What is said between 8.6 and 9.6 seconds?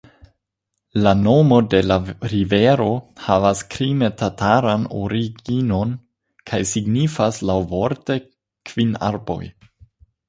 «kvin arboj».